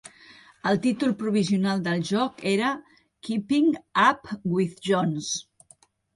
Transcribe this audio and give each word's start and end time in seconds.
El 0.69 0.77
títol 0.85 1.11
provisional 1.19 1.83
del 1.87 2.01
joc 2.13 2.41
era 2.53 2.71
"Keeping 3.29 3.69
Up 4.07 4.35
with 4.57 4.75
Jones". 4.91 5.31